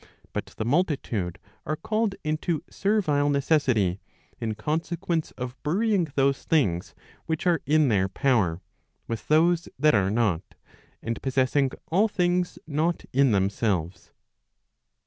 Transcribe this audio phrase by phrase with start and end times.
[0.33, 3.99] But the multitude are called into servile necessity,
[4.39, 6.95] in consequence of burying those things
[7.27, 8.61] which are in their power,
[9.07, 10.55] with those that are not,
[11.03, 14.11] and possessing all things not in themselves.